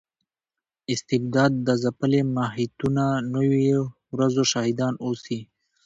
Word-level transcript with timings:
استبداد 0.93 1.53
ځپلي 1.83 2.21
محیطونه 2.35 3.05
نویو 3.33 3.81
ورځو 4.13 4.43
شاهدان 4.51 4.93
اوسي. 5.05 5.39